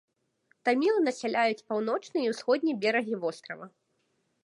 [0.69, 3.65] Тамілы насяляюць паўночны і ўсходні берагі вострава.